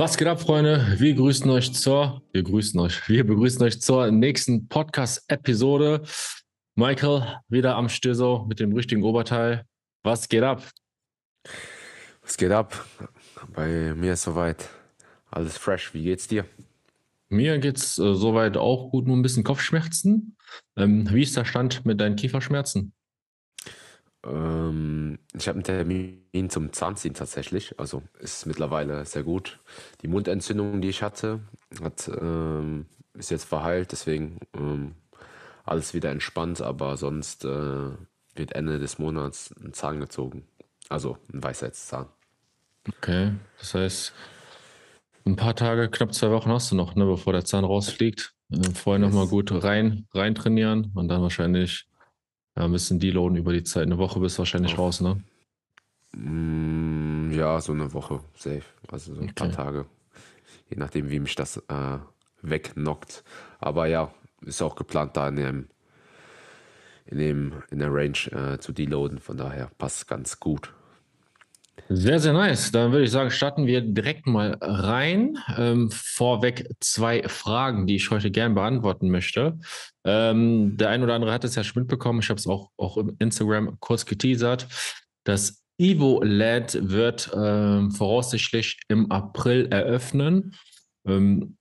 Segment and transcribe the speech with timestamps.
[0.00, 0.94] Was geht ab, Freunde?
[0.96, 6.04] Wir grüßen euch zur, wir grüßen euch, wir begrüßen euch zur nächsten Podcast-Episode.
[6.74, 9.66] Michael, wieder am Stößo mit dem richtigen Oberteil.
[10.02, 10.66] Was geht ab?
[12.22, 12.82] Was geht ab?
[13.52, 14.70] Bei mir ist soweit
[15.30, 15.92] alles fresh.
[15.92, 16.46] Wie geht's dir?
[17.28, 20.34] Mir geht's äh, soweit auch gut, nur ein bisschen Kopfschmerzen.
[20.76, 22.94] Ähm, wie ist der Stand mit deinen Kieferschmerzen?
[24.24, 27.78] Ähm, ich habe einen Termin zum Zahnziehen tatsächlich.
[27.78, 29.60] Also ist mittlerweile sehr gut.
[30.02, 31.40] Die Mundentzündung, die ich hatte,
[31.82, 33.92] hat, ähm, ist jetzt verheilt.
[33.92, 34.94] Deswegen ähm,
[35.64, 36.60] alles wieder entspannt.
[36.60, 37.90] Aber sonst äh,
[38.34, 40.46] wird Ende des Monats ein Zahn gezogen.
[40.88, 42.06] Also ein Weisheitszahn.
[42.88, 44.12] Okay, das heißt,
[45.26, 48.34] ein paar Tage, knapp zwei Wochen hast du noch, ne, bevor der Zahn rausfliegt.
[48.50, 51.86] Äh, vorher nochmal gut rein, rein trainieren und dann wahrscheinlich
[52.56, 53.84] ja, ein bisschen deloaden über die Zeit.
[53.84, 54.82] Eine Woche bist du wahrscheinlich oh.
[54.82, 55.22] raus, ne?
[56.12, 58.64] Mm, ja, so eine Woche, safe.
[58.88, 59.34] Also so ein okay.
[59.34, 59.86] paar Tage.
[60.68, 61.98] Je nachdem, wie mich das äh,
[62.42, 63.24] wegknockt.
[63.58, 64.12] Aber ja,
[64.42, 65.68] ist auch geplant, da in dem,
[67.06, 69.18] in dem, in der Range äh, zu deloaden.
[69.18, 70.72] Von daher passt ganz gut.
[71.88, 72.70] Sehr, sehr nice.
[72.72, 75.38] Dann würde ich sagen, starten wir direkt mal rein.
[75.56, 79.58] Ähm, vorweg zwei Fragen, die ich heute gern beantworten möchte.
[80.04, 82.20] Ähm, der ein oder andere hat es ja schon mitbekommen.
[82.20, 84.66] Ich habe es auch, auch im Instagram kurz geteasert.
[85.24, 90.54] Das Evo Land wird ähm, voraussichtlich im April eröffnen.
[91.06, 91.56] Ähm,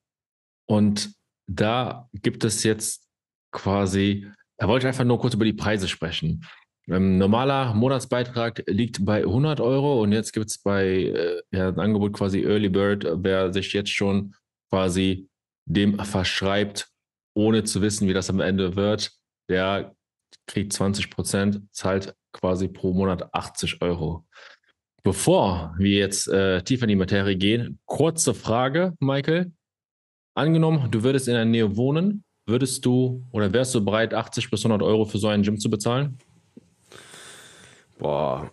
[0.68, 1.12] und
[1.48, 3.08] da gibt es jetzt
[3.52, 6.46] quasi, da wollte ich einfach nur kurz über die Preise sprechen.
[6.90, 11.80] Ähm, normaler Monatsbeitrag liegt bei 100 Euro und jetzt gibt es bei äh, ja, ein
[11.80, 14.34] Angebot quasi Early Bird, wer sich jetzt schon
[14.72, 15.30] quasi
[15.66, 16.90] dem verschreibt,
[17.36, 19.12] ohne zu wissen, wie das am Ende wird,
[19.50, 19.96] der
[20.48, 24.26] kriegt 20 Prozent, zahlt quasi pro Monat 80 Euro.
[25.04, 29.52] Bevor wir jetzt äh, tiefer in die Materie gehen, kurze Frage, Michael.
[30.36, 34.66] Angenommen, du würdest in der Nähe wohnen, würdest du oder wärst du bereit, 80 bis
[34.66, 36.18] 100 Euro für so einen Gym zu bezahlen?
[38.00, 38.52] Boah.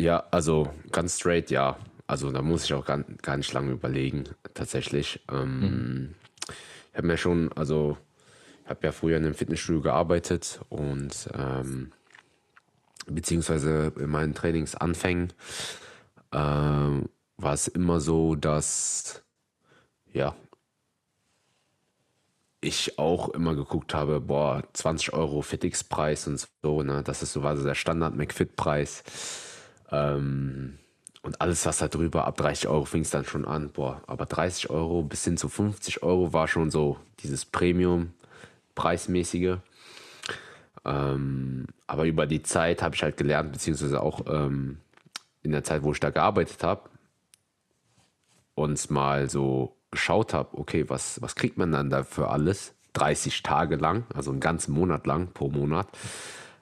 [0.00, 1.78] Ja, also ganz straight, ja.
[2.08, 5.24] Also da muss ich auch gar, gar nicht lange überlegen, tatsächlich.
[5.30, 6.14] Ähm, mhm.
[6.90, 7.96] Ich habe mir schon, also
[8.64, 11.92] ich habe ja früher in einem Fitnessstudio gearbeitet und ähm,
[13.06, 15.32] beziehungsweise in meinen Trainingsanfängen
[16.32, 19.22] ähm, war es immer so, dass
[20.12, 20.34] ja,
[22.62, 27.02] ich auch immer geguckt habe, boah, 20 Euro Fitix-Preis und so, ne?
[27.02, 29.02] Das ist so so der Standard-McFit-Preis.
[29.90, 30.78] Ähm,
[31.22, 34.26] und alles, was da drüber, ab 30 Euro fing es dann schon an, boah, aber
[34.26, 39.58] 30 Euro bis hin zu 50 Euro war schon so dieses Premium-Preismäßige.
[40.84, 44.78] Ähm, aber über die Zeit habe ich halt gelernt, beziehungsweise auch ähm,
[45.42, 46.88] in der Zeit, wo ich da gearbeitet habe,
[48.54, 52.74] uns mal so geschaut habe, okay, was, was kriegt man dann da für alles?
[52.94, 55.88] 30 Tage lang, also einen ganzen Monat lang pro Monat,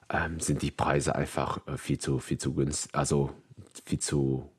[0.09, 3.31] ähm, sind die Preise einfach äh, viel zu, viel zu günstig, also
[3.85, 4.49] viel zu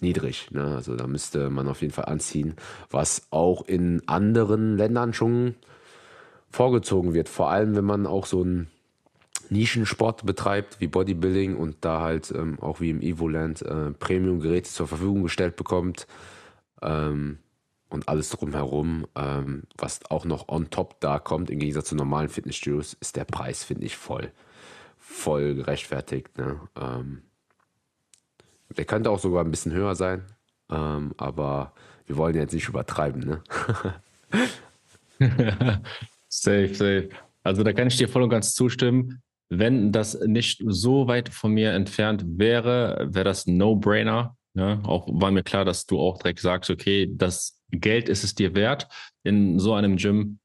[0.00, 0.50] niedrig.
[0.50, 0.74] Ne?
[0.76, 2.56] Also da müsste man auf jeden Fall anziehen,
[2.90, 5.54] was auch in anderen Ländern schon
[6.50, 7.28] vorgezogen wird.
[7.28, 8.70] Vor allem, wenn man auch so einen
[9.48, 14.88] Nischensport betreibt wie Bodybuilding und da halt ähm, auch wie im Evoland äh, Premium-Geräte zur
[14.88, 16.06] Verfügung gestellt bekommt.
[16.80, 17.38] Ähm,
[17.92, 22.28] und alles drumherum, ähm, was auch noch on top da kommt, im Gegensatz zu normalen
[22.28, 24.32] Fitnessstudios, ist der Preis, finde ich, voll,
[24.98, 26.36] voll gerechtfertigt.
[26.38, 26.60] Ne?
[26.80, 27.22] Ähm,
[28.76, 30.24] der könnte auch sogar ein bisschen höher sein,
[30.70, 31.74] ähm, aber
[32.06, 33.20] wir wollen jetzt nicht übertreiben.
[33.20, 33.42] Ne?
[36.28, 37.10] safe, safe.
[37.42, 39.22] Also da kann ich dir voll und ganz zustimmen.
[39.50, 44.36] Wenn das nicht so weit von mir entfernt wäre, wäre das No-Brainer.
[44.54, 44.82] Ja, ne?
[44.86, 48.54] auch war mir klar, dass du auch direkt sagst, okay, das Geld ist es dir
[48.54, 48.88] wert,
[49.24, 50.38] in so einem Gym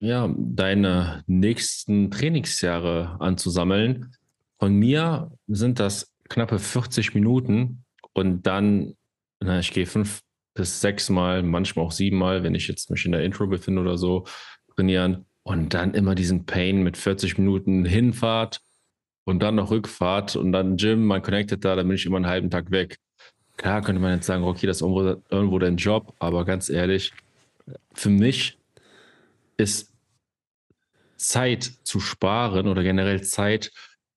[0.00, 4.16] ja, deine nächsten Trainingsjahre anzusammeln.
[4.58, 8.94] Von mir sind das knappe 40 Minuten und dann,
[9.40, 10.22] na, ich gehe fünf
[10.54, 13.82] bis sechs Mal, manchmal auch sieben Mal, wenn ich jetzt mich in der Intro befinde
[13.82, 14.24] oder so,
[14.74, 18.60] trainieren und dann immer diesen Pain mit 40 Minuten Hinfahrt
[19.24, 22.26] und dann noch Rückfahrt und dann Gym, man connected da, dann bin ich immer einen
[22.26, 22.98] halben Tag weg.
[23.60, 27.12] Klar könnte man jetzt sagen, okay, das ist irgendwo, irgendwo dein Job, aber ganz ehrlich,
[27.92, 28.56] für mich
[29.58, 29.92] ist
[31.18, 33.70] Zeit zu sparen oder generell Zeit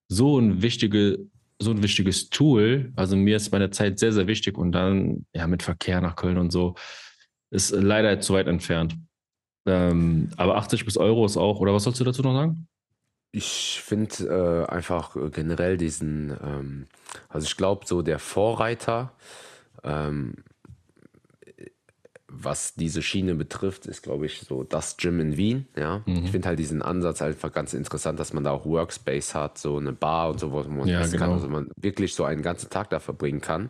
[0.08, 1.20] so ein wichtige,
[1.60, 2.94] so ein wichtiges Tool.
[2.96, 6.38] Also mir ist meine Zeit sehr, sehr wichtig und dann ja mit Verkehr nach Köln
[6.38, 6.76] und so
[7.52, 8.96] ist leider zu weit entfernt.
[9.66, 12.66] Ähm, aber 80 bis Euro ist auch, oder was sollst du dazu noch sagen?
[13.34, 16.88] Ich finde äh, einfach äh, generell diesen, ähm,
[17.28, 19.12] also ich glaube, so der Vorreiter
[19.84, 20.36] ähm,
[22.44, 25.68] was diese Schiene betrifft, ist, glaube ich, so das Gym in Wien.
[25.78, 26.24] Ja, mhm.
[26.26, 29.78] ich finde halt diesen Ansatz einfach ganz interessant, dass man da auch Workspace hat, so
[29.78, 31.18] eine Bar und so, wo man ja, genau.
[31.18, 33.70] kann, also man wirklich so einen ganzen Tag da verbringen kann.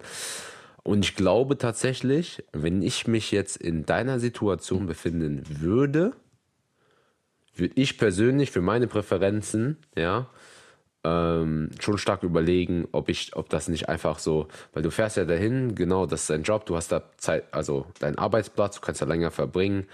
[0.84, 6.14] Und ich glaube tatsächlich, wenn ich mich jetzt in deiner Situation befinden würde,
[7.56, 10.28] würde ich persönlich für meine Präferenzen, ja,
[11.04, 15.26] ähm, schon stark überlegen, ob ich, ob das nicht einfach so, weil du fährst ja
[15.26, 19.02] dahin, genau, das ist dein Job, du hast da Zeit, also deinen Arbeitsplatz, du kannst
[19.02, 19.86] da länger verbringen,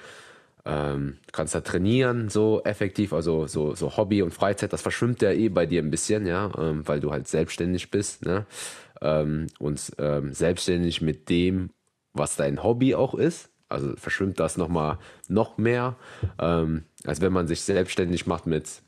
[0.65, 5.31] ähm, kannst da trainieren, so effektiv, also so, so Hobby und Freizeit, das verschwimmt ja
[5.31, 8.45] eh bei dir ein bisschen, ja, ähm, weil du halt selbstständig bist, ne?
[9.01, 11.69] Ähm, und ähm, selbstständig mit dem,
[12.13, 15.95] was dein Hobby auch ist, also verschwimmt das nochmal noch mehr,
[16.37, 18.81] ähm, als wenn man sich selbstständig macht mit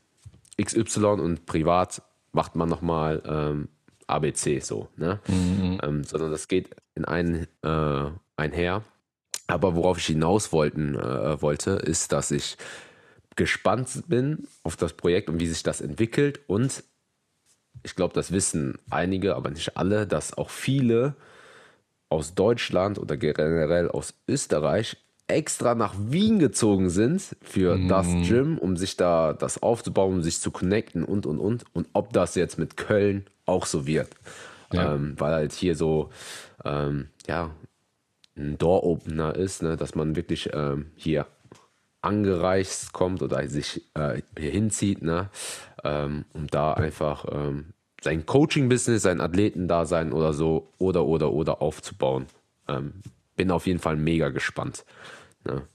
[0.62, 3.68] XY und privat macht man nochmal ähm,
[4.06, 5.20] ABC so, ne?
[5.28, 5.80] Mhm.
[5.82, 8.82] Ähm, sondern das geht in ein, äh, einher.
[9.46, 12.56] Aber worauf ich hinaus wollten, äh, wollte, ist, dass ich
[13.36, 16.40] gespannt bin auf das Projekt und wie sich das entwickelt.
[16.46, 16.84] Und
[17.82, 21.16] ich glaube, das wissen einige, aber nicht alle, dass auch viele
[22.08, 24.96] aus Deutschland oder generell aus Österreich
[25.32, 27.88] extra nach Wien gezogen sind für mm.
[27.88, 31.64] das Gym, um sich da das aufzubauen, um sich zu connecten und und und.
[31.72, 34.08] Und ob das jetzt mit Köln auch so wird.
[34.72, 34.94] Ja.
[34.94, 36.10] Ähm, weil halt hier so,
[36.64, 37.50] ähm, ja,
[38.36, 41.26] ein Door-Opener ist, ne, dass man wirklich ähm, hier
[42.00, 45.28] angereist kommt oder sich äh, hier hinzieht, ne,
[45.84, 47.66] ähm, um da einfach ähm,
[48.00, 52.26] sein Coaching-Business, sein Athletendasein oder so oder oder oder aufzubauen.
[52.68, 52.94] Ähm,
[53.36, 54.84] bin auf jeden Fall mega gespannt.
[55.44, 55.68] Ne?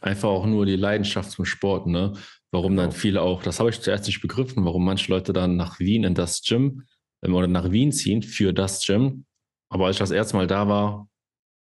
[0.00, 2.12] Einfach auch nur die Leidenschaft zum Sport, ne?
[2.50, 3.00] Warum dann genau.
[3.00, 6.14] viele auch, das habe ich zuerst nicht begriffen, warum manche Leute dann nach Wien in
[6.14, 6.84] das Gym
[7.24, 9.24] ähm, oder nach Wien ziehen für das Gym.
[9.70, 11.08] Aber als ich das erste Mal da war,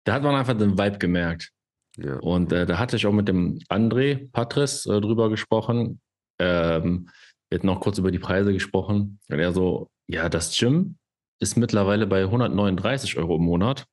[0.05, 1.53] da hat man einfach den Vibe gemerkt.
[1.97, 2.19] Ja.
[2.19, 6.01] Und äh, da hatte ich auch mit dem André Patris äh, drüber gesprochen.
[6.41, 7.09] Ähm,
[7.49, 9.21] wir hatten noch kurz über die Preise gesprochen.
[9.29, 10.97] Und er so, ja, das Gym
[11.41, 13.87] ist mittlerweile bei 139 Euro im Monat.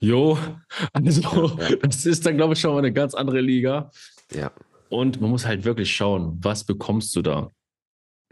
[0.00, 0.38] Jo,
[0.92, 1.20] also
[1.58, 1.76] ja, ja.
[1.76, 3.90] das ist dann, glaube ich, schon mal eine ganz andere Liga.
[4.32, 4.50] Ja.
[4.88, 7.50] Und man muss halt wirklich schauen, was bekommst du da?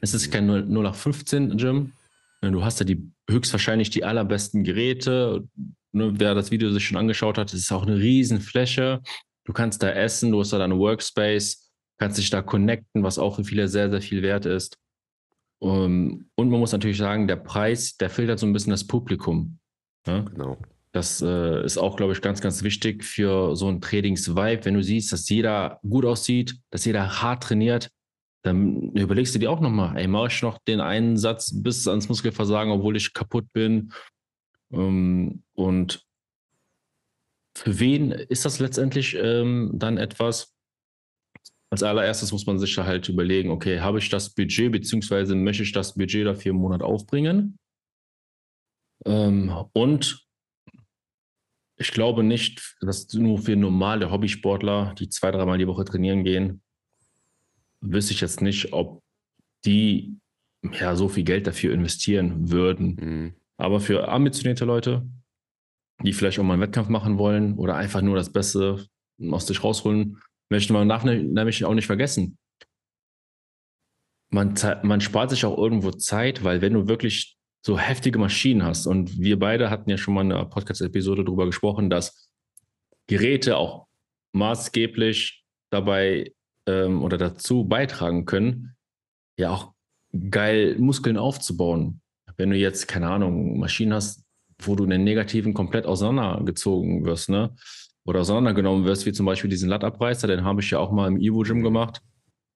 [0.01, 1.93] Es ist kein 0 nach 15 Gym.
[2.41, 5.47] Du hast ja die höchstwahrscheinlich die allerbesten Geräte.
[5.93, 9.01] Ne, wer das Video sich schon angeschaut hat, es ist auch eine riesen Fläche.
[9.45, 13.37] Du kannst da essen, du hast da deine Workspace, kannst dich da connecten, was auch
[13.37, 14.79] für viele sehr, sehr viel wert ist.
[15.61, 19.59] Um, und man muss natürlich sagen, der Preis, der filtert so ein bisschen das Publikum.
[20.05, 20.57] Genau.
[20.99, 24.65] Das äh, ist auch, glaube ich, ganz, ganz wichtig für so ein Trainings-Vibe.
[24.65, 27.89] Wenn du siehst, dass jeder gut aussieht, dass jeder hart trainiert,
[28.45, 32.09] dann überlegst du dir auch nochmal, ey, mache ich noch den einen Satz bis ans
[32.09, 33.93] Muskelversagen, obwohl ich kaputt bin?
[34.73, 36.05] Ähm, und
[37.57, 40.53] für wen ist das letztendlich ähm, dann etwas?
[41.71, 45.63] Als allererstes muss man sich da halt überlegen, okay, habe ich das Budget, beziehungsweise möchte
[45.63, 47.57] ich das Budget dafür im Monat aufbringen?
[49.07, 50.28] Ähm, und
[51.79, 56.61] ich glaube nicht, dass nur für normale Hobbysportler, die zwei, dreimal die Woche trainieren gehen,
[57.81, 59.01] wüsste ich jetzt nicht, ob
[59.65, 60.19] die
[60.73, 62.97] ja so viel Geld dafür investieren würden.
[63.01, 63.35] Mhm.
[63.57, 65.09] Aber für ambitionierte Leute,
[66.03, 68.85] die vielleicht auch mal einen Wettkampf machen wollen oder einfach nur das Beste
[69.31, 72.39] aus sich rausholen, möchte man nach, nämlich auch nicht vergessen.
[74.31, 78.87] Man, man spart sich auch irgendwo Zeit, weil wenn du wirklich so heftige Maschinen hast.
[78.87, 82.31] Und wir beide hatten ja schon mal eine Podcast-Episode darüber gesprochen, dass
[83.07, 83.87] Geräte auch
[84.33, 86.33] maßgeblich dabei
[86.67, 88.77] ähm, oder dazu beitragen können,
[89.39, 89.73] ja auch
[90.31, 92.01] geil Muskeln aufzubauen.
[92.37, 94.25] Wenn du jetzt, keine Ahnung, Maschinen hast,
[94.63, 97.55] wo du in den Negativen komplett auseinandergezogen wirst, ne?
[98.05, 101.21] Oder auseinandergenommen wirst, wie zum Beispiel diesen Lattabreißer, den habe ich ja auch mal im
[101.21, 102.01] Evo-Gym gemacht.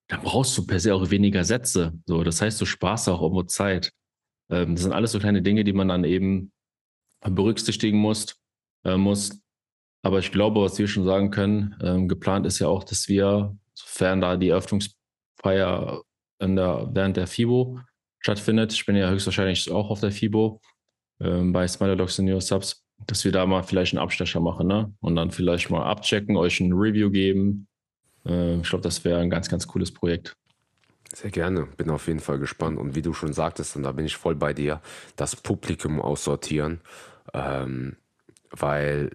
[0.08, 1.92] Da brauchst du per se auch weniger Sätze.
[2.06, 3.92] So, das heißt, du sparst auch irgendwo Zeit.
[4.52, 6.52] Ähm, das sind alles so kleine Dinge, die man dann eben
[7.24, 8.36] berücksichtigen muss.
[8.84, 9.40] Äh, muss.
[10.02, 13.56] Aber ich glaube, was wir schon sagen können, ähm, geplant ist ja auch, dass wir,
[13.74, 16.02] sofern da die Eröffnungsfeier
[16.40, 17.78] der, während der FIBO
[18.18, 20.60] stattfindet, ich bin ja höchstwahrscheinlich auch auf der FIBO
[21.20, 24.92] ähm, bei Smiler Dogs Neo Subs, dass wir da mal vielleicht einen Abstecher machen ne?
[25.00, 27.68] und dann vielleicht mal abchecken, euch ein Review geben.
[28.26, 30.36] Äh, ich glaube, das wäre ein ganz, ganz cooles Projekt.
[31.14, 32.78] Sehr gerne, bin auf jeden Fall gespannt.
[32.78, 34.80] Und wie du schon sagtest, und da bin ich voll bei dir,
[35.16, 36.80] das Publikum aussortieren.
[37.34, 37.96] Ähm,
[38.50, 39.10] weil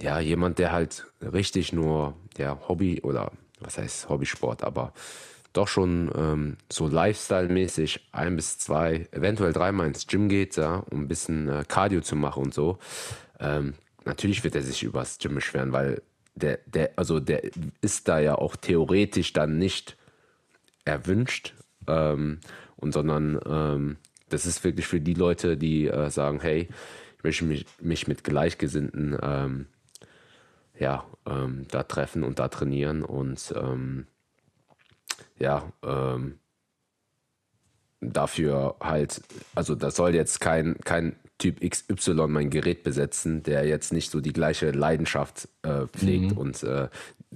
[0.00, 4.92] ja, jemand, der halt richtig nur der Hobby oder was heißt Hobbysport, aber
[5.52, 11.02] doch schon ähm, so Lifestyle-mäßig ein bis zwei, eventuell dreimal ins Gym geht, ja, um
[11.02, 12.78] ein bisschen äh, Cardio zu machen und so.
[13.38, 16.02] Ähm, natürlich wird er sich über das Gym beschweren, weil
[16.34, 17.42] der, der, also der
[17.82, 19.96] ist da ja auch theoretisch dann nicht
[20.84, 21.54] erwünscht,
[21.86, 22.40] ähm,
[22.76, 23.96] und sondern ähm,
[24.28, 26.68] das ist wirklich für die Leute, die äh, sagen, hey,
[27.18, 29.66] ich möchte mich, mich mit Gleichgesinnten ähm,
[30.78, 34.06] ja, ähm, da treffen und da trainieren und ähm,
[35.38, 36.38] ja, ähm,
[38.00, 39.22] dafür halt,
[39.54, 44.20] also da soll jetzt kein, kein Typ XY mein Gerät besetzen, der jetzt nicht so
[44.20, 46.38] die gleiche Leidenschaft äh, pflegt mhm.
[46.38, 46.88] und äh,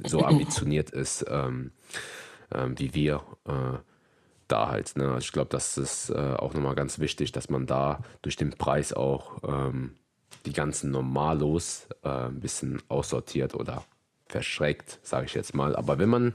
[0.05, 1.73] so ambitioniert ist ähm,
[2.51, 3.79] äh, wie wir äh,
[4.49, 4.97] da halt.
[4.97, 5.07] Ne?
[5.07, 8.51] Also ich glaube, das ist äh, auch nochmal ganz wichtig, dass man da durch den
[8.51, 9.97] Preis auch ähm,
[10.45, 13.85] die ganzen Normalos äh, ein bisschen aussortiert oder
[14.29, 15.77] verschreckt, sage ich jetzt mal.
[15.77, 16.35] Aber wenn man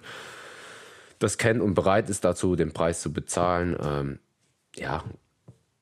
[1.20, 4.20] das kennt und bereit ist dazu, den Preis zu bezahlen, ähm,
[4.76, 5.04] ja,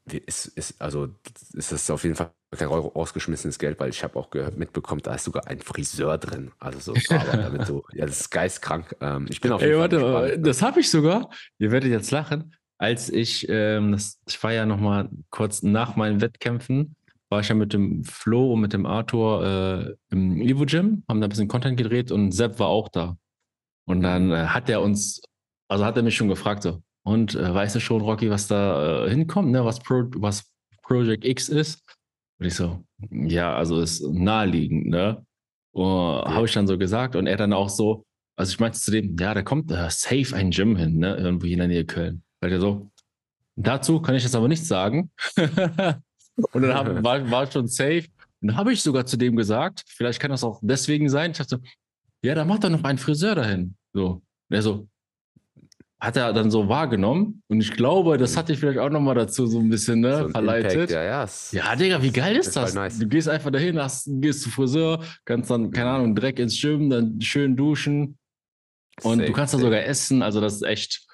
[0.06, 1.10] ist, ist, also
[1.54, 5.16] ist das auf jeden Fall kein rausgeschmissenes Geld, weil ich habe auch gehört, mitbekommen, da
[5.16, 6.52] ist sogar ein Friseur drin.
[6.60, 6.94] Also so
[7.32, 8.96] damit so, ja, das ist geistkrank.
[9.02, 10.48] Ähm, ich bin auf jeden Ey, Fall warte, gespannt.
[10.48, 11.30] das habe ich sogar.
[11.60, 12.56] Ihr werdet jetzt lachen.
[12.78, 16.96] Als ich, ähm, das, ich war ja noch mal kurz nach meinen Wettkämpfen,
[17.30, 21.22] war ich ja mit dem Flo und mit dem Arthur äh, im Evo Gym, haben
[21.22, 23.18] da ein bisschen Content gedreht und Sepp war auch da.
[23.86, 25.22] Und dann äh, hat er uns,
[25.68, 29.06] also hat er mich schon gefragt, so, und äh, weißt du schon, Rocky, was da
[29.06, 29.64] äh, hinkommt, ne?
[29.66, 30.52] was, Pro, was
[30.82, 31.84] Project X ist?
[32.40, 35.26] Und ich so, ja, also ist naheliegend, ne?
[35.74, 36.32] Okay.
[36.32, 38.06] Habe ich dann so gesagt und er dann auch so,
[38.36, 41.16] also ich meinte zu dem, ja, da kommt uh, safe ein Gym hin, ne?
[41.18, 42.24] Irgendwo hier in der Nähe Köln.
[42.40, 42.90] Weil der so,
[43.56, 45.12] dazu kann ich jetzt aber nichts sagen.
[45.36, 48.06] und dann hab, war, war schon safe.
[48.42, 51.32] Und dann habe ich sogar zu dem gesagt, vielleicht kann das auch deswegen sein.
[51.32, 51.60] Ich dachte,
[52.24, 53.76] ja, da macht doch noch ein Friseur dahin.
[53.94, 54.22] So.
[54.50, 54.88] Und er so,
[56.00, 57.44] hat er dann so wahrgenommen.
[57.50, 60.30] Und ich glaube, das hat dich vielleicht auch nochmal dazu so ein bisschen ne, so
[60.30, 60.74] verleitet.
[60.74, 61.28] Impact, ja, ja.
[61.52, 62.74] ja, Digga, wie geil ist das?
[62.74, 63.00] Nice.
[63.00, 66.90] Du gehst einfach dahin, hast, gehst zu Friseur, kannst dann, keine Ahnung, Dreck ins Gym,
[66.90, 68.18] dann schön duschen.
[69.04, 70.22] Und safe, du kannst da sogar essen.
[70.22, 71.06] Also, das ist echt,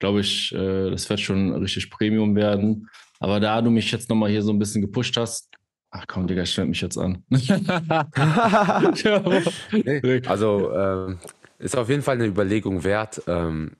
[0.00, 2.88] glaube ich, äh, das wird schon richtig Premium werden.
[3.20, 5.48] Aber da du mich jetzt nochmal hier so ein bisschen gepusht hast,
[5.94, 7.22] Ach komm, Digga, stell mich jetzt an.
[10.26, 11.18] also ähm,
[11.58, 13.20] ist auf jeden Fall eine Überlegung wert.
[13.26, 13.72] Ähm,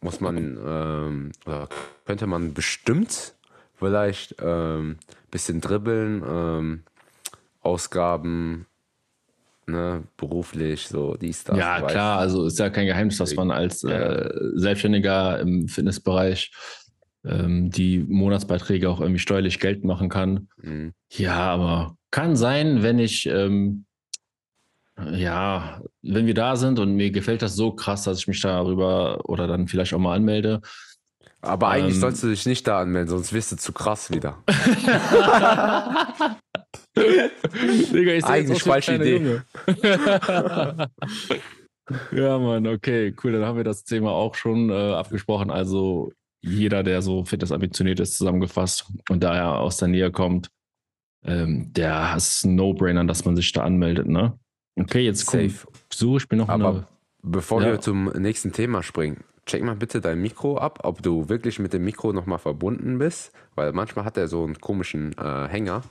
[0.00, 1.68] muss man, ähm, oder
[2.06, 3.34] könnte man bestimmt
[3.74, 4.98] vielleicht ähm,
[5.30, 6.82] bisschen dribbeln, ähm,
[7.62, 8.66] Ausgaben,
[9.66, 11.58] ne, beruflich, so dies, das.
[11.58, 16.52] Ja, klar, also ist ja kein Geheimnis, dass man als äh, Selbstständiger im Fitnessbereich
[17.24, 20.48] ähm, die Monatsbeiträge auch irgendwie steuerlich Geld machen kann.
[20.62, 20.92] Mhm.
[21.10, 23.84] Ja, aber kann sein, wenn ich ähm,
[25.12, 29.28] ja, wenn wir da sind und mir gefällt das so krass, dass ich mich darüber
[29.28, 30.60] oder dann vielleicht auch mal anmelde.
[31.42, 34.42] Aber eigentlich ähm, sollst du dich nicht da anmelden, sonst wirst du zu krass wieder.
[36.96, 39.40] Digga, ich eigentlich falsche Idee.
[42.12, 43.32] ja, Mann, okay, cool.
[43.32, 45.50] Dann haben wir das Thema auch schon äh, abgesprochen.
[45.50, 50.50] Also jeder, der so fitnessambitioniert ist, zusammengefasst und daher aus der Nähe kommt,
[51.24, 54.38] ähm, der ist ein No-Brainer, dass man sich da anmeldet, ne?
[54.80, 55.54] Okay, jetzt Safe.
[55.92, 56.86] So, ich bin noch Aber eine,
[57.22, 57.68] bevor ja.
[57.68, 61.72] wir zum nächsten Thema springen, check mal bitte dein Mikro ab, ob du wirklich mit
[61.72, 65.82] dem Mikro nochmal verbunden bist, weil manchmal hat er so einen komischen äh, Hänger.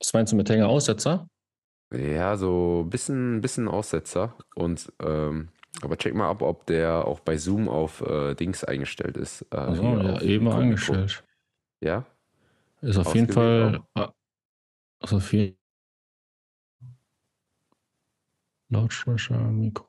[0.00, 1.28] Was meinst du mit Hänger Aussetzer?
[1.92, 4.34] Ja, so ein bisschen, bisschen Aussetzer.
[4.54, 5.48] Und ähm,
[5.82, 9.42] aber check mal ab, ob der auch bei Zoom auf äh, Dings eingestellt ist.
[9.52, 11.22] Äh, also, ja, eben eingestellt.
[11.80, 12.04] Ja?
[12.80, 13.80] Ist auf jeden Fall.
[13.94, 14.12] Auch.
[15.06, 15.56] Also viel
[18.70, 19.86] Lautsprecher, Mikro.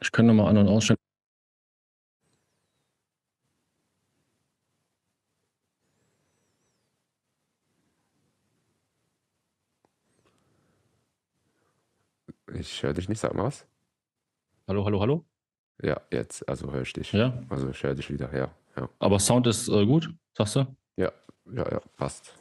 [0.00, 0.98] Ich kann nochmal an- und ausstellen.
[12.52, 13.64] Ich höre dich nicht, sag mal was.
[14.66, 15.24] Hallo, hallo, hallo?
[15.80, 17.12] Ja, jetzt, also höre ich dich.
[17.12, 17.44] Ja.
[17.48, 18.52] Also ich höre dich wieder, ja.
[18.76, 18.88] ja.
[18.98, 20.76] Aber Sound ist äh, gut, sagst du?
[20.96, 21.12] Ja,
[21.52, 22.34] ja, ja, passt.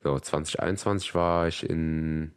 [0.00, 2.30] genau, 2021 war ich in,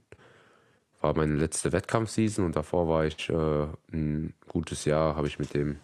[1.02, 5.54] war meine letzte Wettkampfseason und davor war ich äh, ein gutes Jahr, habe ich mit
[5.54, 5.78] dem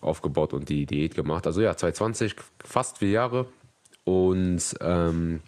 [0.00, 1.46] aufgebaut und die Diät gemacht.
[1.46, 2.34] Also ja, 2020,
[2.64, 3.46] fast vier Jahre.
[4.02, 5.40] Und ähm,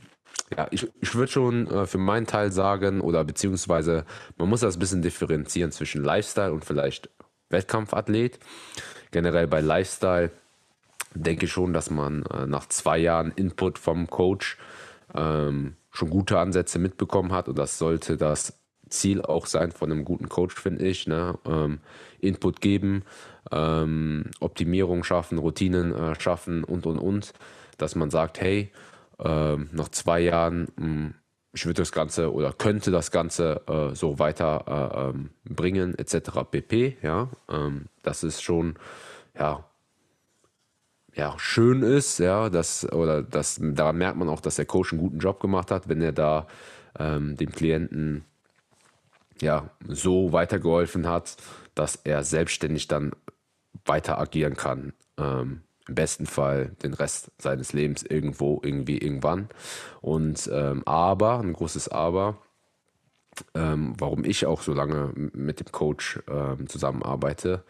[0.57, 4.05] ja, ich, ich würde schon äh, für meinen Teil sagen, oder beziehungsweise
[4.37, 7.11] man muss das ein bisschen differenzieren zwischen Lifestyle und vielleicht
[7.49, 8.39] Wettkampfathlet.
[9.11, 10.31] Generell bei Lifestyle
[11.15, 14.57] denke ich schon, dass man äh, nach zwei Jahren Input vom Coach
[15.15, 18.55] ähm, schon gute Ansätze mitbekommen hat und das sollte das
[18.89, 21.07] Ziel auch sein von einem guten Coach, finde ich.
[21.07, 21.39] Ne?
[21.47, 21.81] Ähm,
[22.21, 23.05] Input geben,
[23.51, 27.33] ähm, Optimierung schaffen, Routinen äh, schaffen und und und,
[27.79, 28.71] dass man sagt, hey,
[29.19, 31.15] äh, nach zwei Jahren, mh, hm,
[31.53, 36.31] ich würde das Ganze oder könnte das Ganze äh, so weiter äh, ähm, bringen, etc.
[36.51, 36.97] pp.
[37.03, 38.77] Ja, ähm, das ist schon,
[39.37, 39.65] ja,
[41.15, 45.01] ja, schön ist, ja, dass, oder das, daran merkt man auch, dass der Coach einen
[45.01, 46.47] guten Job gemacht hat, wenn er da
[46.99, 48.25] ähm, dem Klienten
[49.41, 51.37] ja, so weitergeholfen hat,
[51.75, 53.13] dass er selbstständig dann
[53.85, 54.93] weiter agieren kann.
[55.19, 59.49] Ähm, Im besten Fall den Rest seines Lebens irgendwo, irgendwie, irgendwann.
[60.01, 62.39] Und ähm, aber, ein großes Aber,
[63.55, 67.65] ähm, warum ich auch so lange mit dem Coach ähm, zusammenarbeite,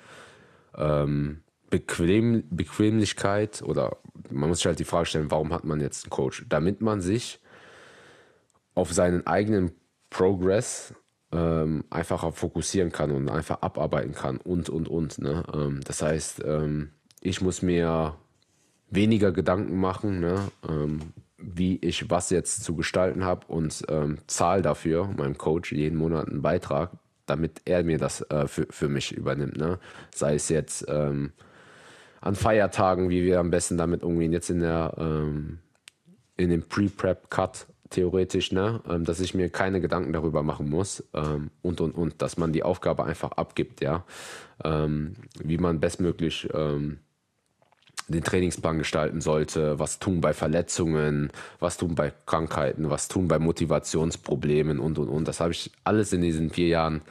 [0.77, 3.97] ähm, Bequem, Bequemlichkeit oder
[4.29, 6.45] man muss sich halt die Frage stellen, warum hat man jetzt einen Coach?
[6.47, 7.41] Damit man sich
[8.75, 9.73] auf seinen eigenen
[10.11, 10.93] Progress
[11.33, 15.19] ähm, einfacher fokussieren kann und einfach abarbeiten kann und, und, und.
[15.21, 15.43] Ne?
[15.55, 18.15] Ähm, das heißt, ähm, ich muss mir
[18.91, 20.49] weniger Gedanken machen, ne?
[20.69, 25.97] Ähm, wie ich was jetzt zu gestalten habe und ähm, zahle dafür meinem Coach jeden
[25.97, 26.91] Monat einen Beitrag,
[27.25, 29.57] damit er mir das äh, für, für mich übernimmt.
[29.57, 29.79] Ne?
[30.15, 31.33] Sei es jetzt ähm,
[32.21, 34.93] an Feiertagen, wie wir am besten damit umgehen, jetzt in der
[36.41, 38.81] in dem Pre-Prep-Cut theoretisch, ne?
[38.89, 42.53] Ähm, dass ich mir keine Gedanken darüber machen muss ähm, und und und, dass man
[42.53, 44.05] die Aufgabe einfach abgibt, ja,
[44.65, 46.99] ähm, wie man bestmöglich ähm,
[48.15, 53.39] den Trainingsplan gestalten sollte, was tun bei Verletzungen, was tun bei Krankheiten, was tun bei
[53.39, 55.29] Motivationsproblemen und und und.
[55.29, 57.03] Das habe ich alles in diesen vier Jahren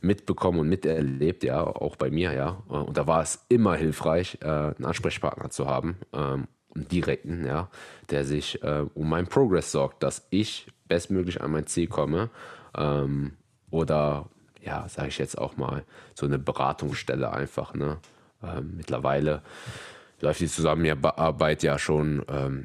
[0.00, 2.62] mitbekommen und miterlebt, ja, auch bei mir, ja.
[2.68, 7.68] Und da war es immer hilfreich, äh, einen Ansprechpartner zu haben ähm, direkten, ja,
[8.10, 12.30] der sich äh, um meinen Progress sorgt, dass ich bestmöglich an mein Ziel komme.
[12.76, 13.32] Ähm,
[13.70, 14.28] oder
[14.62, 15.84] ja, sage ich jetzt auch mal,
[16.14, 17.74] so eine Beratungsstelle einfach.
[17.74, 17.98] Ne?
[18.42, 19.42] Ähm, mittlerweile
[20.20, 22.64] läuft die Zusammenarbeit ja schon ähm,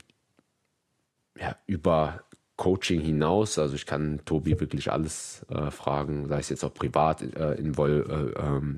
[1.39, 2.23] ja, über
[2.55, 3.57] Coaching hinaus.
[3.57, 8.33] Also ich kann Tobi wirklich alles äh, fragen, sei es jetzt auch privat äh, invol
[8.37, 8.77] äh, ähm,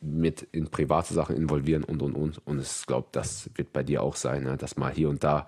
[0.00, 2.46] mit in private Sachen involvieren und und und.
[2.46, 4.56] Und ich glaube, das wird bei dir auch sein, ne?
[4.56, 5.46] dass mal hier und da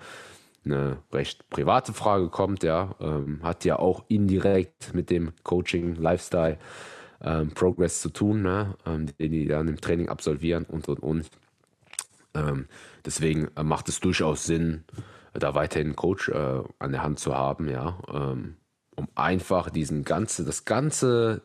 [0.65, 6.59] eine recht private Frage kommt, ja, ähm, hat ja auch indirekt mit dem Coaching, Lifestyle,
[7.23, 8.77] ähm, Progress zu tun, ne?
[8.85, 11.31] Ähm, den die dann im Training absolvieren und und und.
[12.35, 12.67] Ähm,
[13.05, 14.85] deswegen äh, macht es durchaus Sinn,
[15.35, 18.57] da weiterhin einen Coach äh, an der Hand zu haben, ja, ähm,
[18.97, 21.43] um einfach diesen ganze, das ganze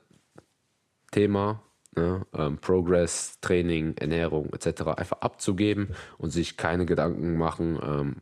[1.12, 1.62] Thema,
[1.96, 4.84] ne, ähm, Progress, Training, Ernährung etc.
[4.98, 8.16] einfach abzugeben und sich keine Gedanken machen ähm,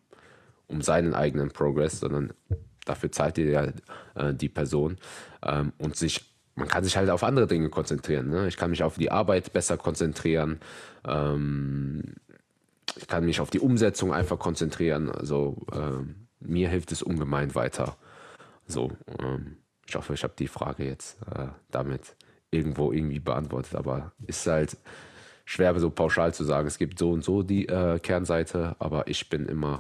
[0.68, 2.34] um seinen eigenen Progress, sondern
[2.86, 3.64] dafür zahlt dir ja
[4.16, 4.98] äh, die Person
[5.44, 8.30] ähm, und sich man kann sich halt auf andere Dinge konzentrieren.
[8.30, 8.48] Ne?
[8.48, 10.60] Ich kann mich auf die Arbeit besser konzentrieren.
[12.96, 15.10] Ich kann mich auf die Umsetzung einfach konzentrieren.
[15.10, 17.98] Also ähm, mir hilft es ungemein weiter.
[18.68, 22.16] So, ähm, ich hoffe, ich habe die Frage jetzt äh, damit
[22.52, 24.78] irgendwo irgendwie beantwortet, aber ist halt
[25.46, 26.68] schwer so pauschal zu sagen.
[26.68, 29.80] Es gibt so und so die äh, Kernseite, aber ich bin immer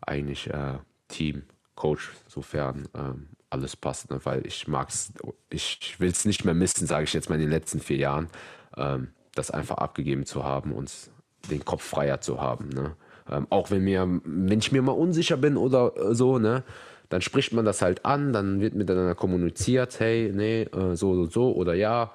[0.00, 1.42] eigentlich äh, Team,
[1.74, 4.20] Coach, sofern ähm, alles passt, ne?
[4.24, 5.12] weil ich mag's,
[5.50, 8.28] ich will es nicht mehr missen, sage ich jetzt mal in den letzten vier Jahren,
[8.76, 11.10] ähm, das einfach abgegeben zu haben und
[11.50, 12.68] den Kopf freier zu haben.
[12.70, 12.96] Ne?
[13.30, 16.62] Ähm, auch wenn mir, wenn ich mir mal unsicher bin oder äh, so, ne,
[17.08, 21.32] dann spricht man das halt an, dann wird miteinander kommuniziert, hey, nee, äh, so und
[21.32, 22.12] so oder ja,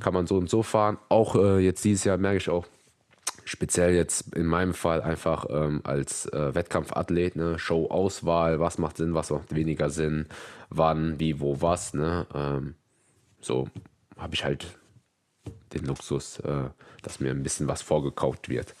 [0.00, 0.98] kann man so und so fahren.
[1.08, 2.66] Auch äh, jetzt dieses Jahr merke ich auch,
[3.44, 9.14] speziell jetzt in meinem Fall einfach ähm, als äh, Wettkampfathlet, ne, Show-Auswahl, was macht Sinn,
[9.14, 10.26] was macht weniger Sinn,
[10.68, 12.74] wann, wie, wo, was, ne, ähm,
[13.40, 13.68] so
[14.18, 14.66] habe ich halt
[15.72, 16.68] den Luxus, äh,
[17.02, 18.74] dass mir ein bisschen was vorgekauft wird.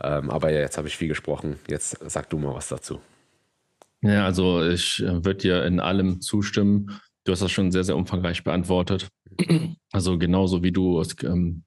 [0.00, 1.58] Ähm, aber ja, jetzt habe ich viel gesprochen.
[1.68, 3.00] Jetzt sag du mal was dazu.
[4.00, 7.00] Ja, also ich äh, würde dir in allem zustimmen.
[7.24, 9.08] Du hast das schon sehr, sehr umfangreich beantwortet.
[9.90, 11.64] Also genauso wie du es ähm,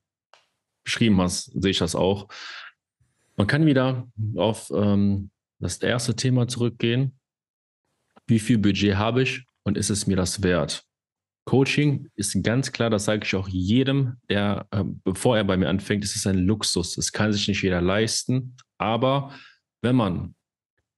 [0.84, 2.28] beschrieben hast, sehe ich das auch.
[3.36, 7.18] Man kann wieder auf ähm, das erste Thema zurückgehen.
[8.28, 10.86] Wie viel Budget habe ich und ist es mir das wert?
[11.46, 15.70] Coaching ist ganz klar, das sage ich auch jedem, der, äh, bevor er bei mir
[15.70, 16.98] anfängt, es ist ein Luxus.
[16.98, 18.56] Es kann sich nicht jeder leisten.
[18.78, 19.34] Aber
[19.82, 20.36] wenn man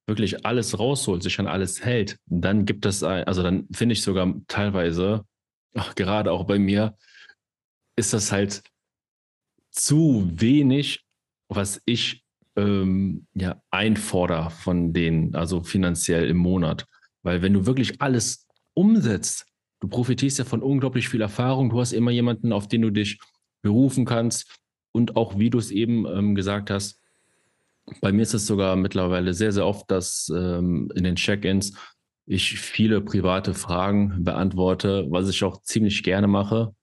[0.06, 4.34] wirklich alles rausholt, sich an alles hält, dann gibt es, also dann finde ich sogar
[4.48, 5.26] teilweise,
[5.96, 6.98] gerade auch bei mir,
[7.96, 8.64] ist das halt
[9.72, 11.06] zu wenig,
[11.48, 12.24] was ich
[12.56, 16.86] ähm, ja einfordere von denen, also finanziell im Monat.
[17.24, 19.46] Weil wenn du wirklich alles umsetzt,
[19.84, 23.20] du profitierst ja von unglaublich viel Erfahrung, du hast immer jemanden, auf den du dich
[23.62, 24.56] berufen kannst
[24.94, 27.02] und auch, wie du es eben ähm, gesagt hast,
[28.00, 31.78] bei mir ist es sogar mittlerweile sehr, sehr oft, dass ähm, in den Check-ins
[32.26, 36.74] ich viele private Fragen beantworte, was ich auch ziemlich gerne mache,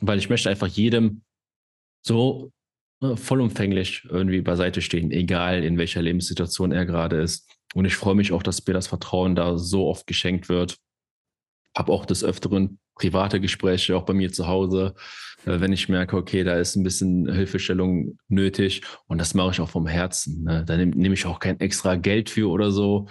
[0.00, 1.22] weil ich möchte einfach jedem
[2.06, 2.52] so
[3.02, 7.50] äh, vollumfänglich irgendwie beiseite stehen, egal in welcher Lebenssituation er gerade ist.
[7.74, 10.78] Und ich freue mich auch, dass mir das Vertrauen da so oft geschenkt wird.
[11.76, 14.94] Habe auch des Öfteren private Gespräche, auch bei mir zu Hause,
[15.46, 18.82] äh, wenn ich merke, okay, da ist ein bisschen Hilfestellung nötig.
[19.06, 20.44] Und das mache ich auch vom Herzen.
[20.44, 20.64] Ne?
[20.66, 23.08] Da nehme nehm ich auch kein extra Geld für oder so,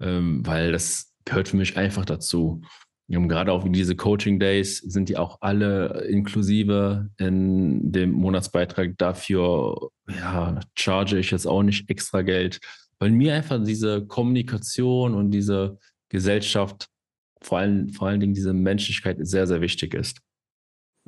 [0.00, 2.62] ähm, weil das gehört für mich einfach dazu.
[3.08, 8.98] Und gerade auch diese Coaching Days sind die auch alle inklusive in dem Monatsbeitrag.
[8.98, 12.58] Dafür ja, charge ich jetzt auch nicht extra Geld,
[12.98, 16.88] weil mir einfach diese Kommunikation und diese Gesellschaft
[17.42, 20.20] vor allen, vor allen Dingen diese Menschlichkeit sehr, sehr wichtig ist.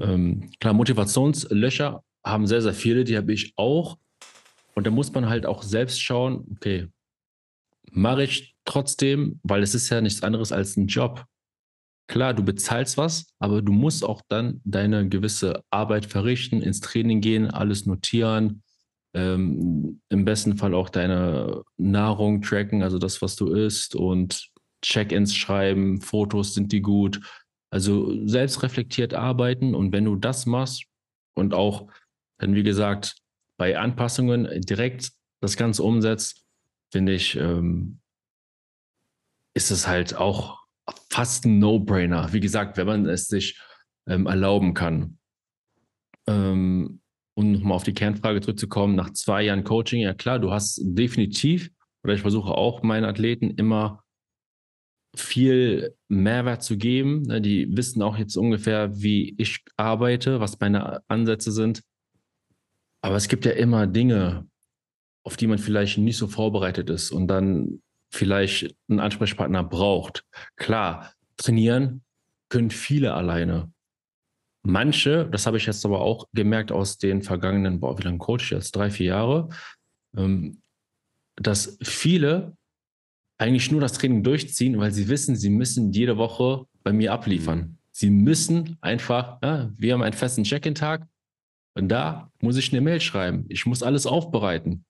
[0.01, 3.99] Ähm, klar, Motivationslöcher haben sehr, sehr viele, die habe ich auch.
[4.75, 6.89] Und da muss man halt auch selbst schauen, okay,
[7.91, 11.25] mache ich trotzdem, weil es ist ja nichts anderes als ein Job.
[12.07, 17.21] Klar, du bezahlst was, aber du musst auch dann deine gewisse Arbeit verrichten, ins Training
[17.21, 18.63] gehen, alles notieren,
[19.15, 24.49] ähm, im besten Fall auch deine Nahrung tracken, also das, was du isst und
[24.83, 27.21] Check-ins schreiben, Fotos sind die gut.
[27.71, 30.85] Also selbstreflektiert arbeiten und wenn du das machst
[31.35, 31.89] und auch
[32.39, 33.17] dann, wie gesagt,
[33.57, 35.11] bei Anpassungen direkt
[35.41, 36.45] das Ganze umsetzt,
[36.91, 38.01] finde ich, ähm,
[39.55, 40.61] ist es halt auch
[41.11, 42.33] fast ein No-Brainer.
[42.33, 43.61] Wie gesagt, wenn man es sich
[44.09, 45.19] ähm, erlauben kann.
[46.27, 47.01] Ähm,
[47.35, 51.71] um nochmal auf die Kernfrage zurückzukommen, nach zwei Jahren Coaching, ja klar, du hast definitiv,
[52.03, 54.03] oder ich versuche auch meinen Athleten immer
[55.21, 57.23] viel Mehrwert zu geben.
[57.23, 61.83] Ne, die wissen auch jetzt ungefähr, wie ich arbeite, was meine Ansätze sind.
[63.03, 64.49] Aber es gibt ja immer Dinge,
[65.25, 70.25] auf die man vielleicht nicht so vorbereitet ist und dann vielleicht einen Ansprechpartner braucht.
[70.57, 72.03] Klar, trainieren
[72.49, 73.73] können viele alleine.
[74.63, 78.51] Manche, das habe ich jetzt aber auch gemerkt aus den vergangenen, boah, wie lange coach
[78.53, 78.75] jetzt?
[78.75, 79.49] Drei, vier Jahre,
[80.17, 80.61] ähm,
[81.37, 82.58] dass viele
[83.39, 87.59] eigentlich nur das Training durchziehen, weil sie wissen, sie müssen jede Woche bei mir abliefern.
[87.59, 87.79] Mhm.
[87.93, 91.07] Sie müssen einfach, ja, wir haben einen festen Check-in-Tag
[91.75, 93.47] und da muss ich eine Mail schreiben.
[93.49, 94.85] Ich muss alles aufbereiten.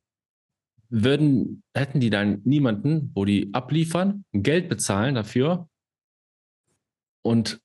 [0.90, 5.68] Würden, hätten die dann niemanden, wo die abliefern, Geld bezahlen dafür
[7.22, 7.60] und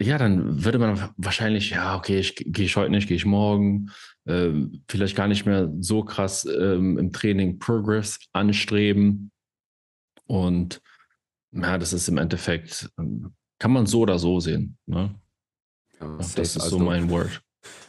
[0.00, 3.90] ja, dann würde man wahrscheinlich, ja, okay, ich gehe ich heute nicht, gehe ich morgen,
[4.26, 4.50] äh,
[4.88, 9.32] vielleicht gar nicht mehr so krass ähm, im Training Progress anstreben.
[10.28, 10.80] Und
[11.50, 14.78] ja, das ist im Endeffekt, ähm, kann man so oder so sehen.
[14.86, 15.14] Ne?
[16.00, 17.42] Ja, das ist also, so mein Word.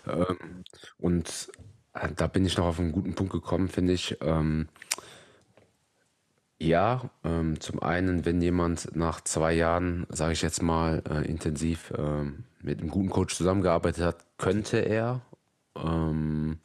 [0.08, 0.64] Ähm,
[0.98, 1.52] und
[1.94, 4.18] äh, da bin ich noch auf einen guten Punkt gekommen, finde ich.
[4.22, 4.70] Ähm,
[6.58, 11.92] ja, ähm, zum einen, wenn jemand nach zwei Jahren, sage ich jetzt mal, äh, intensiv
[11.92, 12.24] äh,
[12.62, 15.22] mit einem guten Coach zusammengearbeitet hat, könnte er
[15.76, 16.60] ähm,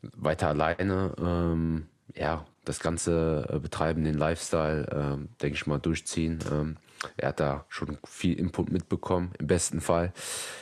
[0.00, 6.38] weiter alleine ähm, ja, das Ganze äh, betreiben, den Lifestyle, äh, denke ich mal, durchziehen.
[6.50, 6.76] Ähm,
[7.16, 10.12] er hat da schon viel Input mitbekommen, im besten Fall.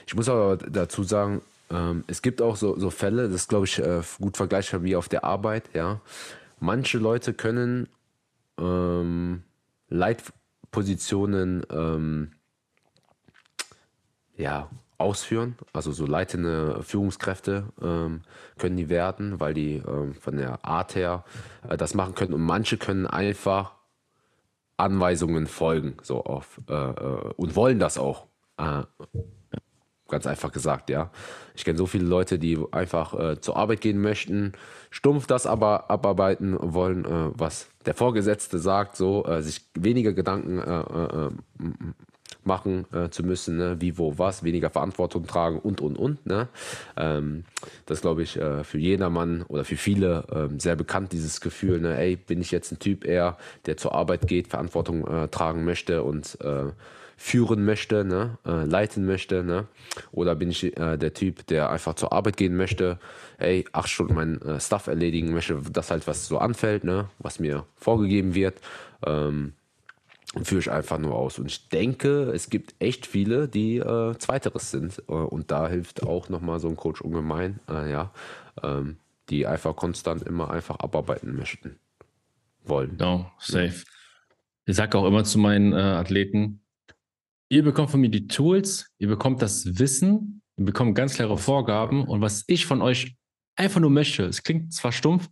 [0.06, 3.78] Ich muss aber dazu sagen, ähm, es gibt auch so, so Fälle, das glaube ich,
[3.78, 6.00] äh, gut vergleichbar wie auf der Arbeit, ja.
[6.58, 7.88] Manche Leute können
[8.58, 9.42] ähm,
[9.88, 12.32] Leitpositionen ähm,
[14.36, 14.70] ja,
[15.02, 15.56] ausführen.
[15.72, 18.22] Also so leitende Führungskräfte ähm,
[18.58, 21.24] können die werden, weil die ähm, von der Art her
[21.68, 22.32] äh, das machen können.
[22.32, 23.72] Und manche können einfach
[24.76, 28.26] Anweisungen folgen, so auf äh, äh und wollen das auch.
[28.56, 28.82] Äh,
[30.12, 31.10] Ganz einfach gesagt, ja.
[31.54, 34.52] Ich kenne so viele Leute, die einfach äh, zur Arbeit gehen möchten,
[34.90, 40.58] stumpf das aber abarbeiten wollen, äh, was der Vorgesetzte sagt, so äh, sich weniger Gedanken
[40.58, 41.30] äh, äh,
[42.44, 43.76] machen äh, zu müssen, ne?
[43.80, 46.26] wie, wo, was, weniger Verantwortung tragen und, und, und.
[46.26, 46.48] Ne?
[46.96, 47.44] Ähm,
[47.86, 51.96] das glaube ich äh, für jedermann oder für viele äh, sehr bekannt, dieses Gefühl, ne?
[51.96, 56.02] ey, bin ich jetzt ein Typ eher, der zur Arbeit geht, Verantwortung äh, tragen möchte
[56.02, 56.72] und äh,
[57.16, 58.38] führen möchte, ne?
[58.44, 59.68] Äh, leiten möchte, ne?
[60.10, 62.98] oder bin ich der Typ, der einfach zur Arbeit gehen möchte,
[63.38, 67.08] ey, acht Stunden mein Stuff erledigen möchte, das halt, was so anfällt, ne?
[67.18, 68.60] was mir vorgegeben wird.
[69.06, 69.52] Ähm,
[70.40, 71.38] führe ich einfach nur aus.
[71.38, 75.02] Und ich denke, es gibt echt viele, die äh, Zweiteres sind.
[75.08, 78.12] Äh, und da hilft auch nochmal so ein Coach ungemein, äh, ja,
[78.62, 78.96] ähm,
[79.28, 81.78] die einfach konstant immer einfach abarbeiten möchten.
[82.64, 82.96] Wollen.
[82.96, 83.84] Genau, safe.
[84.64, 86.60] Ich sage auch immer zu meinen äh, Athleten,
[87.48, 92.04] ihr bekommt von mir die Tools, ihr bekommt das Wissen, ihr bekommt ganz klare Vorgaben
[92.04, 93.16] und was ich von euch
[93.56, 95.28] einfach nur möchte, es klingt zwar stumpf,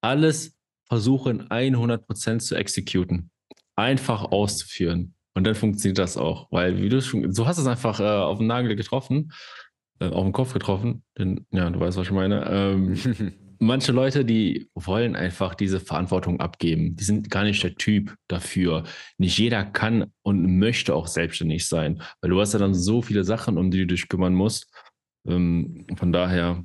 [0.00, 0.56] alles
[0.88, 3.30] versuchen 100% zu exekuten
[3.76, 5.14] einfach auszuführen.
[5.34, 8.38] Und dann funktioniert das auch, weil wie du schon, so hast es einfach äh, auf
[8.38, 9.32] den Nagel getroffen,
[9.98, 12.46] äh, auf den Kopf getroffen, denn ja, du weißt, was ich meine.
[12.48, 12.94] Ähm,
[13.58, 16.96] manche Leute, die wollen einfach diese Verantwortung abgeben.
[16.96, 18.84] Die sind gar nicht der Typ dafür.
[19.18, 23.24] Nicht jeder kann und möchte auch selbstständig sein, weil du hast ja dann so viele
[23.24, 24.72] Sachen, um die du dich kümmern musst.
[25.26, 26.64] Ähm, von daher,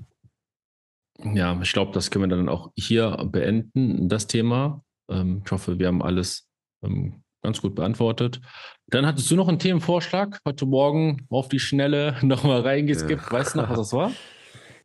[1.23, 4.83] ja, ich glaube, das können wir dann auch hier beenden, das Thema.
[5.09, 6.48] Ähm, ich hoffe, wir haben alles
[6.83, 8.41] ähm, ganz gut beantwortet.
[8.87, 13.25] Dann hattest du noch einen Themenvorschlag heute Morgen auf die Schnelle nochmal reingeskippt.
[13.25, 13.31] Ja.
[13.31, 14.11] Weißt du noch, was das war?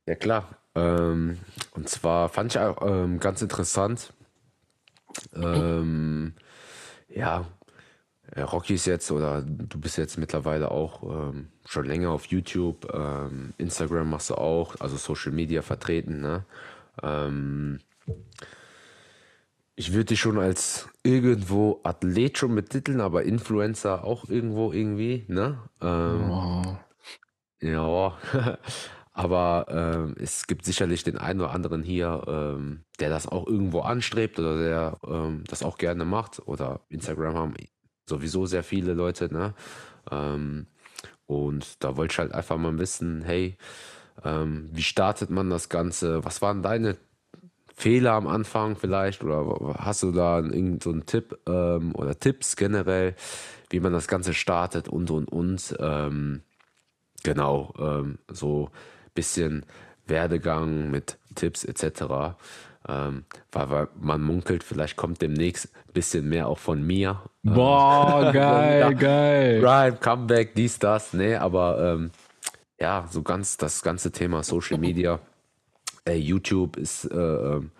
[0.06, 0.58] Ja, klar.
[0.74, 1.38] Ähm,
[1.70, 4.12] und zwar fand ich auch ähm, ganz interessant.
[5.34, 6.34] Ähm,
[7.08, 7.46] ja,
[8.32, 12.92] äh, Rocky ist jetzt oder du bist jetzt mittlerweile auch ähm, schon länger auf YouTube,
[12.92, 16.20] ähm, Instagram machst du auch, also Social Media vertreten.
[16.20, 16.44] Ne?
[17.02, 17.80] Ähm,
[19.76, 25.58] ich würde dich schon als irgendwo Athlet schon betiteln, aber Influencer auch irgendwo irgendwie, ne?
[25.80, 26.76] Ähm, oh.
[27.60, 28.18] Ja,
[29.12, 33.80] aber ähm, es gibt sicherlich den einen oder anderen hier, ähm, der das auch irgendwo
[33.80, 36.46] anstrebt oder der ähm, das auch gerne macht.
[36.46, 37.54] Oder Instagram haben
[38.06, 39.54] sowieso sehr viele Leute, ne?
[40.10, 40.66] Ähm,
[41.26, 43.56] und da wollte ich halt einfach mal wissen, hey,
[44.24, 46.24] ähm, wie startet man das Ganze?
[46.24, 46.96] Was waren deine
[47.74, 53.14] Fehler am Anfang vielleicht oder hast du da irgendeinen so Tipp ähm, oder Tipps generell,
[53.70, 56.42] wie man das Ganze startet und und und ähm,
[57.24, 58.70] genau ähm, so
[59.14, 59.66] bisschen
[60.06, 62.36] Werdegang mit Tipps etc.
[62.86, 67.22] Ähm, weil, weil, man munkelt, vielleicht kommt demnächst ein bisschen mehr auch von mir.
[67.42, 69.60] Boah, geil, ja, geil.
[69.60, 71.12] Prime, Comeback, dies, das.
[71.14, 72.10] Nee, aber ähm,
[72.78, 75.18] ja, so ganz das ganze Thema Social Media
[76.04, 77.70] ey, YouTube ist, äh, ähm,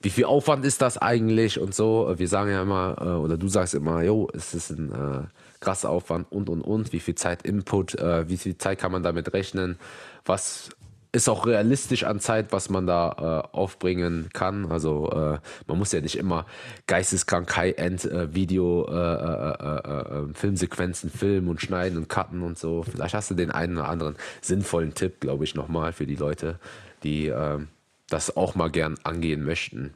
[0.00, 2.12] wie viel Aufwand ist das eigentlich und so.
[2.16, 5.24] Wir sagen ja immer, äh, oder du sagst immer, jo, es ist ein äh,
[5.60, 9.02] krasser Aufwand und und und, wie viel Zeit Input, äh, wie viel Zeit kann man
[9.02, 9.78] damit rechnen,
[10.24, 10.70] was
[11.14, 14.70] ist auch realistisch an Zeit, was man da äh, aufbringen kann.
[14.72, 16.44] Also äh, man muss ja nicht immer
[16.88, 22.82] geisteskrank High-End-Video, äh, Filmsequenzen filmen und schneiden und cutten und so.
[22.82, 26.58] Vielleicht hast du den einen oder anderen sinnvollen Tipp, glaube ich, nochmal für die Leute,
[27.04, 27.60] die äh,
[28.08, 29.94] das auch mal gern angehen möchten.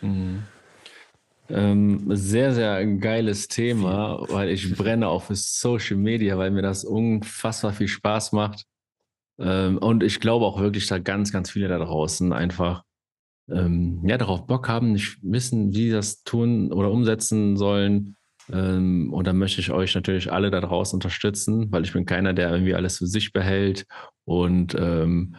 [0.00, 0.42] Mhm.
[1.48, 6.84] Ähm, sehr, sehr geiles Thema, weil ich brenne auch für Social Media, weil mir das
[6.84, 8.64] unfassbar viel Spaß macht.
[9.38, 12.82] Ähm, und ich glaube auch wirklich, da ganz, ganz viele da draußen einfach
[13.48, 18.16] ähm, ja, darauf Bock haben, nicht wissen, wie sie das tun oder umsetzen sollen.
[18.52, 22.32] Ähm, und da möchte ich euch natürlich alle da draußen unterstützen, weil ich bin keiner,
[22.32, 23.86] der irgendwie alles für sich behält
[24.24, 25.36] und ähm,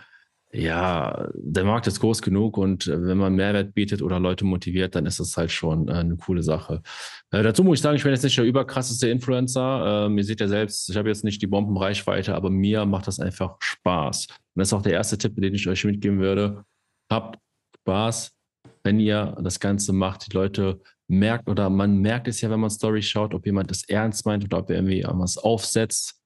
[0.53, 4.95] ja, der Markt ist groß genug und äh, wenn man Mehrwert bietet oder Leute motiviert,
[4.95, 6.81] dann ist das halt schon äh, eine coole Sache.
[7.31, 10.05] Äh, dazu muss ich sagen, ich bin jetzt nicht der überkrasseste Influencer.
[10.05, 13.19] Ähm, ihr seht ja selbst, ich habe jetzt nicht die Bombenreichweite, aber mir macht das
[13.19, 14.27] einfach Spaß.
[14.29, 16.63] Und das ist auch der erste Tipp, den ich euch mitgeben würde.
[17.11, 17.39] Habt
[17.81, 18.31] Spaß,
[18.83, 20.31] wenn ihr das Ganze macht.
[20.31, 20.79] Die Leute
[21.09, 24.45] merkt oder man merkt es ja, wenn man Story schaut, ob jemand das ernst meint
[24.45, 26.21] oder ob er irgendwie was aufsetzt.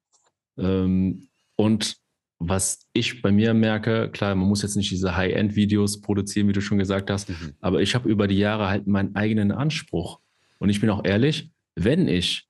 [0.60, 2.01] Ähm, und
[2.44, 6.62] was ich bei mir merke, klar, man muss jetzt nicht diese High-End-Videos produzieren, wie du
[6.62, 7.54] schon gesagt hast, mhm.
[7.62, 10.20] aber ich habe über die Jahre halt meinen eigenen Anspruch.
[10.58, 12.48] Und ich bin auch ehrlich, wenn ich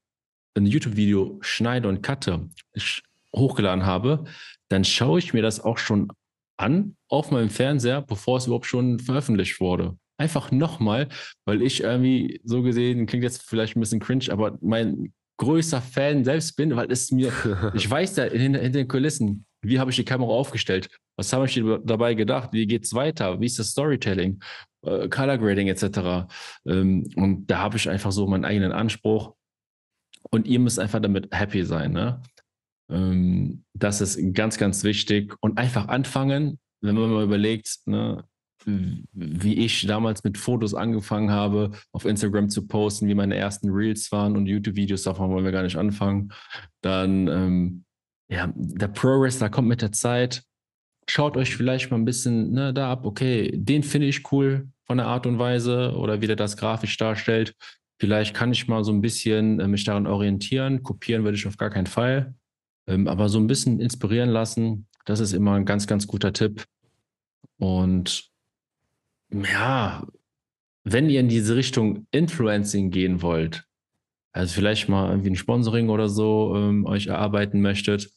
[0.56, 2.50] ein YouTube-Video schneide und cutte,
[3.36, 4.24] hochgeladen habe,
[4.70, 6.08] dann schaue ich mir das auch schon
[6.58, 9.98] an auf meinem Fernseher, bevor es überhaupt schon veröffentlicht wurde.
[10.18, 11.10] Einfach nochmal,
[11.46, 16.24] weil ich irgendwie so gesehen, klingt jetzt vielleicht ein bisschen cringe, aber mein größter Fan
[16.24, 17.34] selbst bin, weil es mir,
[17.74, 20.90] ich weiß ja in, in den Kulissen, wie habe ich die Kamera aufgestellt?
[21.18, 22.50] Was habe ich dabei gedacht?
[22.52, 23.40] Wie geht es weiter?
[23.40, 24.42] Wie ist das Storytelling?
[24.84, 26.28] Äh, Color Grading etc.
[26.66, 29.36] Ähm, und da habe ich einfach so meinen eigenen Anspruch.
[30.30, 31.92] Und ihr müsst einfach damit happy sein.
[31.92, 32.22] Ne?
[32.90, 35.36] Ähm, das ist ganz, ganz wichtig.
[35.42, 38.24] Und einfach anfangen, wenn man mal überlegt, ne,
[38.66, 44.12] wie ich damals mit Fotos angefangen habe, auf Instagram zu posten, wie meine ersten Reels
[44.12, 46.32] waren und YouTube-Videos, davon wollen wir gar nicht anfangen.
[46.82, 47.86] Dann, ähm,
[48.32, 50.44] ja, der Progress, da kommt mit der Zeit.
[51.10, 54.98] Schaut euch vielleicht mal ein bisschen ne, da ab, okay, den finde ich cool von
[54.98, 57.56] der Art und Weise oder wie der das grafisch darstellt.
[58.00, 60.82] Vielleicht kann ich mal so ein bisschen äh, mich daran orientieren.
[60.82, 62.34] Kopieren würde ich auf gar keinen Fall.
[62.88, 66.64] Ähm, aber so ein bisschen inspirieren lassen, das ist immer ein ganz, ganz guter Tipp.
[67.58, 68.32] Und
[69.30, 70.08] ja,
[70.86, 73.66] wenn ihr in diese Richtung Influencing gehen wollt,
[74.32, 78.10] also vielleicht mal irgendwie ein Sponsoring oder so ähm, euch erarbeiten möchtet,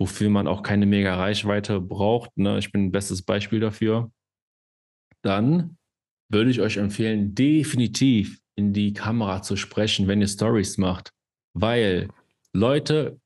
[0.00, 2.58] wofür man auch keine mega Reichweite braucht, ne?
[2.58, 4.10] ich bin ein bestes Beispiel dafür,
[5.20, 5.76] dann
[6.30, 11.12] würde ich euch empfehlen, definitiv in die Kamera zu sprechen, wenn ihr Stories macht,
[11.52, 12.08] weil
[12.54, 13.20] Leute,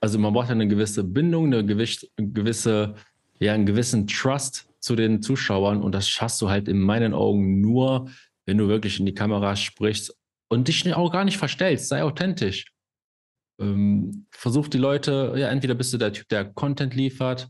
[0.00, 2.94] also man braucht eine gewisse Bindung, eine gewisse,
[3.38, 7.60] ja, einen gewissen Trust zu den Zuschauern und das schaffst du halt in meinen Augen
[7.60, 8.08] nur,
[8.46, 10.16] wenn du wirklich in die Kamera sprichst
[10.48, 12.73] und dich auch gar nicht verstellst, sei authentisch.
[13.60, 17.48] Ähm, versuch die Leute, ja, entweder bist du der Typ, der Content liefert,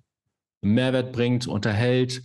[0.61, 2.23] Mehrwert bringt, unterhält,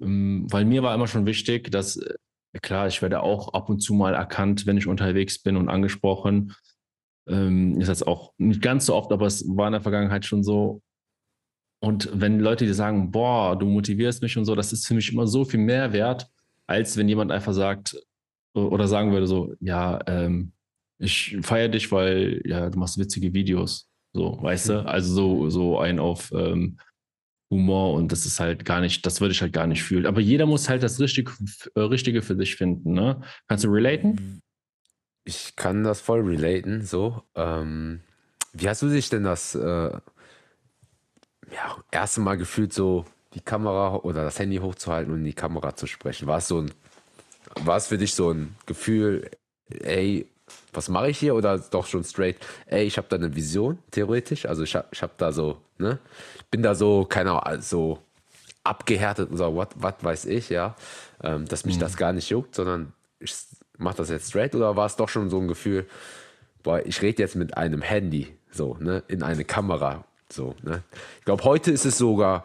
[0.00, 2.14] ähm, weil mir war immer schon wichtig, dass, äh,
[2.62, 6.54] klar, ich werde auch ab und zu mal erkannt, wenn ich unterwegs bin und angesprochen.
[7.28, 10.44] Ähm, ist jetzt auch nicht ganz so oft, aber es war in der Vergangenheit schon
[10.44, 10.82] so.
[11.80, 15.12] Und wenn Leute dir sagen, boah, du motivierst mich und so, das ist für mich
[15.12, 16.28] immer so viel mehr wert,
[16.66, 17.96] als wenn jemand einfach sagt
[18.54, 20.52] oder sagen würde so, ja, ähm,
[20.98, 23.88] ich feiere dich, weil ja, du machst witzige Videos.
[24.12, 24.86] So, weißt du?
[24.86, 26.78] Also so, so ein auf ähm,
[27.50, 30.06] Humor und das ist halt gar nicht, das würde ich halt gar nicht fühlen.
[30.06, 31.32] Aber jeder muss halt das Richtige,
[31.74, 33.20] äh, Richtige für sich finden, ne?
[33.46, 34.40] Kannst du relaten?
[35.24, 37.22] Ich kann das voll relaten, so.
[37.34, 38.00] Ähm,
[38.52, 39.90] wie hast du dich denn das äh,
[41.52, 43.04] ja, erste Mal gefühlt so
[43.34, 46.26] die Kamera oder das Handy hochzuhalten und in die Kamera zu sprechen?
[46.26, 46.72] War es so ein,
[47.60, 49.30] war es für dich so ein Gefühl,
[49.68, 50.26] ey,
[50.72, 51.34] was mache ich hier?
[51.34, 54.46] Oder doch schon straight, ey, ich habe da eine Vision, theoretisch.
[54.46, 55.98] Also ich habe hab da so, ne?
[56.36, 57.98] Ich bin da so, keine Ahnung, so
[58.64, 60.76] abgehärtet und so, was weiß ich, ja.
[61.22, 61.80] Ähm, dass mich mhm.
[61.80, 63.34] das gar nicht juckt, sondern ich
[63.78, 64.54] mache das jetzt straight.
[64.54, 65.86] Oder war es doch schon so ein Gefühl,
[66.62, 70.82] boah, ich rede jetzt mit einem Handy, so, ne, in eine Kamera so, ne?
[71.18, 72.42] Ich glaube, heute ist es sogar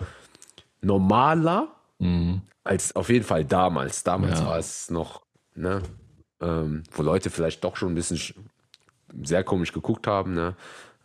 [0.81, 2.41] normaler mhm.
[2.63, 4.03] als auf jeden Fall damals.
[4.03, 4.45] Damals ja.
[4.45, 5.21] war es noch,
[5.55, 5.81] ne?
[6.41, 8.19] Ähm, wo Leute vielleicht doch schon ein bisschen
[9.23, 10.55] sehr komisch geguckt haben, ne?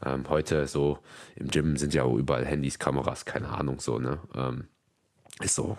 [0.04, 0.98] Ähm, heute so
[1.36, 4.18] im Gym sind ja überall Handys, Kameras, keine Ahnung, so, ne?
[4.34, 4.64] Ähm,
[5.40, 5.76] ist so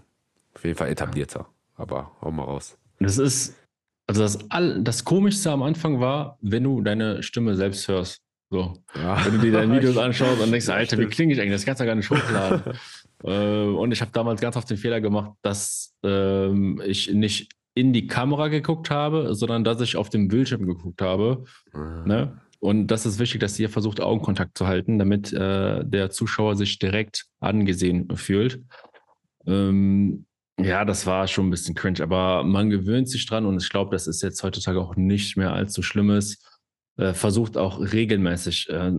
[0.55, 1.47] auf jeden Fall etablierter.
[1.75, 2.77] Aber hau mal raus.
[2.99, 3.55] Das ist,
[4.07, 8.21] also das, all, das Komischste am Anfang war, wenn du deine Stimme selbst hörst.
[8.49, 8.73] So.
[8.95, 9.23] Ja.
[9.25, 11.53] Wenn du dir deine Videos anschaust und denkst, Alter, wie klinge ich eigentlich?
[11.53, 12.63] Das kannst du gar nicht hochladen.
[13.23, 17.93] äh, und ich habe damals ganz oft den Fehler gemacht, dass ähm, ich nicht in
[17.93, 21.45] die Kamera geguckt habe, sondern dass ich auf dem Bildschirm geguckt habe.
[21.73, 22.03] Mhm.
[22.05, 22.41] Ne?
[22.59, 26.79] Und das ist wichtig, dass ihr versucht, Augenkontakt zu halten, damit äh, der Zuschauer sich
[26.79, 28.63] direkt angesehen fühlt.
[29.45, 30.25] Ähm,
[30.59, 33.91] ja, das war schon ein bisschen cringe, aber man gewöhnt sich dran und ich glaube,
[33.91, 36.43] das ist jetzt heutzutage auch nicht mehr allzu Schlimmes.
[36.97, 38.91] Äh, versucht auch regelmäßig äh,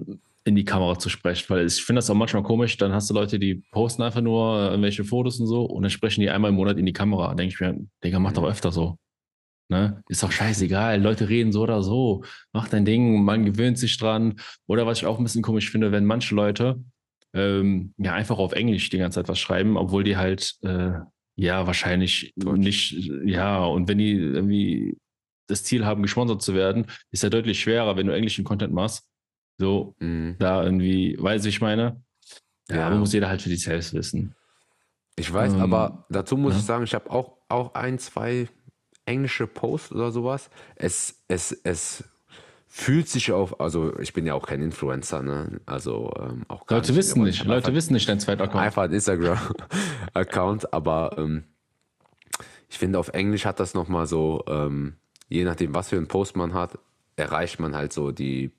[0.48, 3.14] in die Kamera zu sprechen, weil ich finde das auch manchmal komisch, dann hast du
[3.14, 6.50] Leute, die posten einfach nur äh, irgendwelche Fotos und so und dann sprechen die einmal
[6.50, 7.34] im Monat in die Kamera.
[7.34, 8.48] Denke ich mir, Digga, mach doch mhm.
[8.48, 8.98] öfter so.
[9.70, 10.02] Ne?
[10.08, 12.24] Ist doch scheißegal, Leute reden so oder so.
[12.52, 14.40] Mach dein Ding, man gewöhnt sich dran.
[14.66, 16.82] Oder was ich auch ein bisschen komisch finde, wenn manche Leute
[17.34, 20.92] ähm, ja einfach auf Englisch die ganze Zeit was schreiben, obwohl die halt äh,
[21.36, 22.58] ja wahrscheinlich Deutsch.
[22.58, 24.96] nicht, ja, und wenn die irgendwie
[25.48, 29.04] das Ziel haben, gesponsert zu werden, ist ja deutlich schwerer, wenn du englischen Content machst.
[29.58, 30.36] So, mhm.
[30.38, 32.00] da irgendwie, weiß ich meine.
[32.70, 34.34] Ja, ja, aber muss jeder halt für sich selbst wissen.
[35.16, 36.58] Ich weiß, ähm, aber dazu muss ja.
[36.60, 38.48] ich sagen, ich habe auch, auch ein, zwei
[39.04, 40.50] englische Posts oder sowas.
[40.76, 42.04] Es, es, es
[42.68, 45.60] fühlt sich auf, also ich bin ja auch kein Influencer, ne?
[45.66, 48.64] Also ähm, auch Leute nicht, wissen nicht, Leute wissen nicht dein zweiter Account.
[48.64, 51.44] Einfach ein Instagram-Account, aber ähm,
[52.68, 54.96] ich finde auf Englisch hat das nochmal so, ähm,
[55.28, 56.78] je nachdem, was für einen Post man hat,
[57.16, 58.52] erreicht man halt so die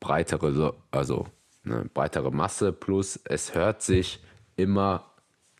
[0.00, 1.26] breitere, also
[1.64, 2.72] eine breitere Masse.
[2.72, 4.20] Plus es hört sich
[4.56, 5.04] immer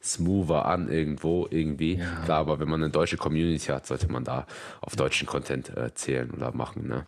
[0.03, 1.97] smoother an irgendwo irgendwie.
[1.97, 2.23] Ja.
[2.25, 4.47] Klar, aber wenn man eine deutsche Community hat, sollte man da
[4.81, 6.87] auf deutschen Content äh, zählen oder machen.
[6.87, 7.07] Ne?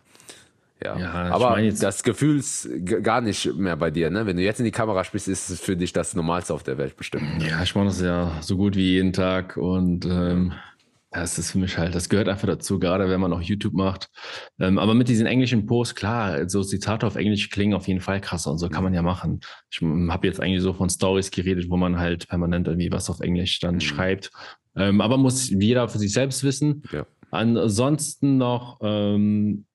[0.83, 2.67] Ja, ja aber das Gefühl ist
[3.03, 4.25] gar nicht mehr bei dir, ne?
[4.25, 6.77] Wenn du jetzt in die Kamera sprichst, ist es für dich das Normalste auf der
[6.77, 7.43] Welt bestimmt.
[7.47, 10.53] Ja, ich mache das ja so gut wie jeden Tag und ähm,
[11.11, 14.09] das ist für mich halt, das gehört einfach dazu, gerade wenn man auch YouTube macht.
[14.59, 18.21] Ähm, aber mit diesen englischen Posts, klar, so Zitate auf Englisch klingen auf jeden Fall
[18.21, 19.41] krasser und so kann man ja machen.
[19.69, 23.19] Ich habe jetzt eigentlich so von Stories geredet, wo man halt permanent irgendwie was auf
[23.19, 23.81] Englisch dann mhm.
[23.81, 24.31] schreibt.
[24.75, 26.83] Ähm, aber muss jeder für sich selbst wissen.
[26.93, 27.05] Ja.
[27.29, 29.65] Ansonsten noch, ähm,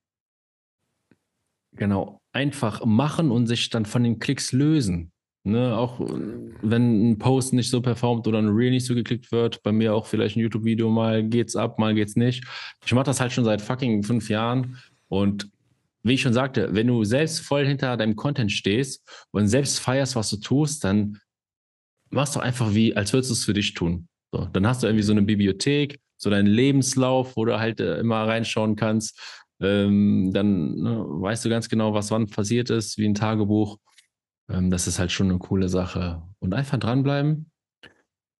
[1.72, 5.12] genau, einfach machen und sich dann von den Klicks lösen.
[5.46, 9.62] Ne, auch wenn ein Post nicht so performt oder ein Reel nicht so geklickt wird,
[9.62, 12.44] bei mir auch vielleicht ein YouTube-Video, mal geht's ab, mal geht's nicht.
[12.84, 14.76] Ich mache das halt schon seit fucking fünf Jahren
[15.06, 15.48] und
[16.02, 20.16] wie ich schon sagte, wenn du selbst voll hinter deinem Content stehst und selbst feierst,
[20.16, 21.20] was du tust, dann
[22.10, 24.08] machst du einfach wie, als würdest du es für dich tun.
[24.32, 28.00] So, dann hast du irgendwie so eine Bibliothek, so deinen Lebenslauf, wo du halt äh,
[28.00, 29.46] immer reinschauen kannst.
[29.60, 33.78] Ähm, dann ne, weißt du ganz genau, was wann passiert ist, wie ein Tagebuch.
[34.50, 36.22] Ähm, das ist halt schon eine coole Sache.
[36.38, 37.50] Und einfach dranbleiben.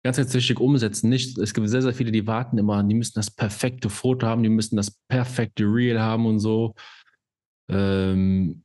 [0.05, 1.09] Ganz, ganz wichtig umsetzen.
[1.09, 4.43] Nicht, es gibt sehr, sehr viele, die warten immer, die müssen das perfekte Foto haben,
[4.43, 6.75] die müssen das perfekte Reel haben und so.
[7.69, 8.63] Ähm,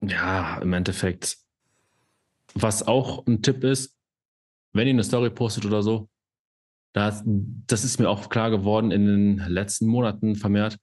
[0.00, 1.38] ja, im Endeffekt,
[2.54, 3.96] was auch ein Tipp ist,
[4.72, 6.08] wenn ihr eine Story postet oder so,
[6.94, 10.78] das, das ist mir auch klar geworden in den letzten Monaten vermehrt.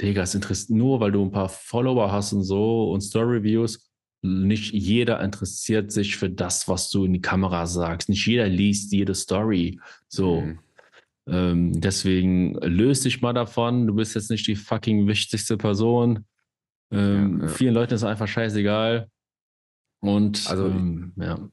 [0.00, 3.87] Digga, es interessiert nur, weil du ein paar Follower hast und so und Story-Reviews
[4.22, 8.08] nicht jeder interessiert sich für das, was du in die Kamera sagst.
[8.08, 9.80] Nicht jeder liest jede Story.
[10.08, 10.40] So.
[10.40, 10.58] Mhm.
[11.28, 13.86] Ähm, deswegen löst dich mal davon.
[13.86, 16.24] Du bist jetzt nicht die fucking wichtigste Person.
[16.90, 17.52] Ähm, ja, ja.
[17.52, 19.08] Vielen Leuten ist einfach scheißegal.
[20.00, 21.48] Und also, ähm, ja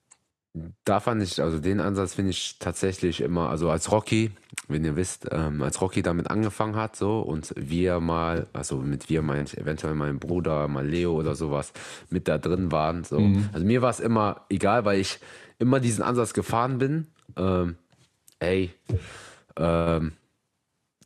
[0.85, 4.31] da fand ich, also den Ansatz finde ich tatsächlich immer, also als Rocky,
[4.67, 9.09] wenn ihr wisst, ähm, als Rocky damit angefangen hat, so und wir mal, also mit
[9.09, 11.73] wir meine ich eventuell mein Bruder, mal Leo oder sowas,
[12.09, 13.19] mit da drin waren, so.
[13.19, 13.49] Mhm.
[13.51, 15.19] Also mir war es immer egal, weil ich
[15.59, 17.07] immer diesen Ansatz gefahren bin.
[17.35, 17.75] Ähm,
[18.39, 18.71] ey,
[19.57, 20.13] ähm,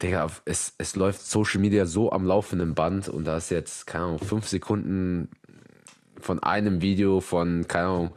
[0.01, 4.05] Digga, es, es läuft Social Media so am laufenden Band und da ist jetzt, keine
[4.05, 5.29] Ahnung, fünf Sekunden
[6.21, 8.11] von einem Video von, keine Ahnung,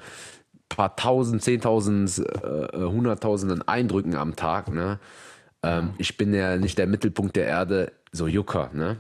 [0.77, 4.73] paar tausend, zehntausend, äh, hunderttausenden Eindrücken am Tag.
[4.73, 4.99] Ne?
[5.63, 8.71] Ähm, ich bin ja nicht der Mittelpunkt der Erde, so Jucker.
[8.73, 8.97] Ne?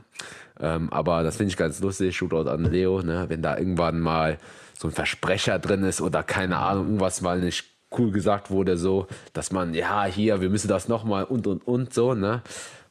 [0.61, 2.17] Ähm, aber das finde ich ganz lustig.
[2.17, 3.27] Shootout an Leo, ne?
[3.29, 4.39] wenn da irgendwann mal
[4.79, 9.07] so ein Versprecher drin ist oder keine Ahnung, irgendwas mal nicht cool gesagt wurde, so,
[9.33, 12.43] dass man, ja, hier, wir müssen das nochmal und und und so, ne?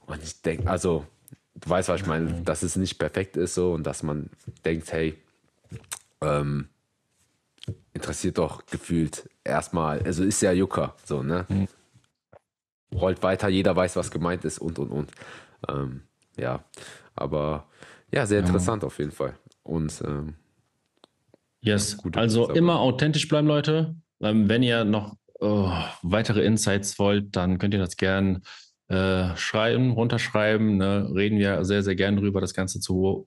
[0.05, 1.05] Und ich denke, also,
[1.55, 4.29] du weißt, was ich meine, dass es nicht perfekt ist so und dass man
[4.65, 5.17] denkt, hey,
[6.21, 6.67] ähm,
[7.93, 11.45] interessiert doch gefühlt erstmal, also ist ja Jucker, so, ne?
[11.49, 11.67] Mhm.
[12.93, 15.11] Rollt weiter, jeder weiß, was gemeint ist und und und.
[15.69, 16.01] Ähm,
[16.37, 16.63] ja,
[17.15, 17.67] aber
[18.11, 18.87] ja, sehr interessant ja.
[18.87, 19.37] auf jeden Fall.
[19.63, 20.35] Und ähm,
[21.61, 23.95] yes, also immer authentisch bleiben, Leute.
[24.21, 28.41] Ähm, wenn ihr noch oh, weitere Insights wollt, dann könnt ihr das gerne
[28.91, 30.75] äh, schreiben, runterschreiben.
[30.75, 31.09] Ne?
[31.15, 33.25] Reden wir sehr, sehr gerne drüber, das Ganze zu,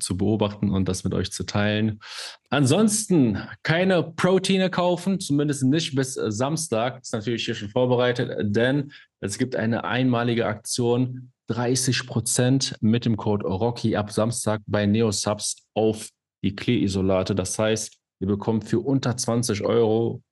[0.00, 2.00] zu beobachten und das mit euch zu teilen.
[2.48, 7.02] Ansonsten keine Proteine kaufen, zumindest nicht bis äh, Samstag.
[7.02, 11.30] Ist natürlich hier schon vorbereitet, denn es gibt eine einmalige Aktion.
[11.48, 16.08] 30 Prozent mit dem Code Rocky ab Samstag bei NeoSubs auf
[16.42, 17.34] die Kleeisolate.
[17.34, 20.22] Das heißt, ihr bekommt für unter 20 Euro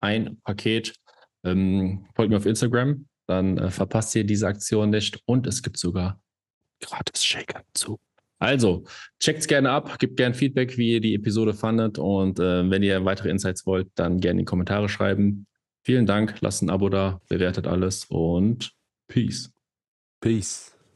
[0.00, 0.94] ein Paket.
[1.44, 5.78] Ähm, folgt mir auf Instagram, dann äh, verpasst ihr diese Aktion nicht und es gibt
[5.78, 6.20] sogar
[6.80, 7.98] gratis Shaker zu.
[8.38, 8.84] Also,
[9.18, 13.04] checkt's gerne ab, gebt gerne Feedback, wie ihr die Episode fandet und äh, wenn ihr
[13.04, 15.46] weitere Insights wollt, dann gerne in die Kommentare schreiben.
[15.84, 18.72] Vielen Dank, lasst ein Abo da, bewertet alles und
[19.08, 19.52] Peace.
[20.20, 20.69] Peace.